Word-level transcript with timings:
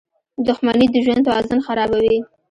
•دښمني 0.47 0.87
د 0.91 0.95
ژوند 1.05 1.25
توازن 1.27 1.59
خرابوي. 1.65 2.17